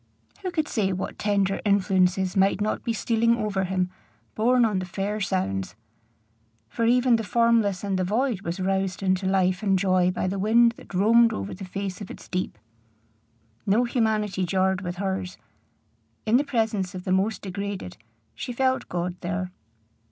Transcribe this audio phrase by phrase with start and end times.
[0.41, 3.91] Who could say what tender influences might not be stealing over him,
[4.33, 5.75] borne on the fair sounds?
[6.67, 10.39] for even the formless and the void was roused into life and joy by the
[10.39, 12.57] wind that roamed over the face of its deep.
[13.67, 15.37] No humanity jarred with hers.
[16.25, 17.97] In the presence of the most degraded,
[18.33, 19.51] she felt God there.